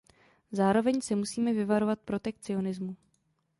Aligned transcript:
Zároveň 0.51 1.01
se 1.01 1.15
musíme 1.15 1.53
vyvarovat 1.53 1.99
protekcionismu. 1.99 2.95